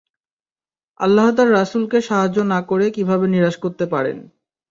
আল্লাহ্ 0.99 1.29
তার 1.35 1.49
রাসূলকে 1.51 1.97
সাহায্য 2.01 2.37
না 2.43 2.59
করে 2.61 2.85
কিভাবে 2.89 3.25
নিরাশ 3.27 3.55
করতে 3.57 3.85
পারেন। 3.85 4.17